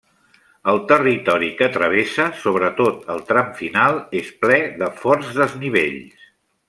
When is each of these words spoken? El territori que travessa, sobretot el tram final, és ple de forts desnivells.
El 0.71 0.79
territori 0.91 1.49
que 1.59 1.67
travessa, 1.75 2.25
sobretot 2.45 3.05
el 3.17 3.21
tram 3.33 3.53
final, 3.61 4.01
és 4.23 4.33
ple 4.47 4.59
de 4.83 4.89
forts 5.05 5.31
desnivells. 5.43 6.27